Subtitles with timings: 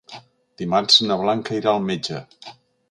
[0.61, 2.25] Dimarts na Blanca irà al metge.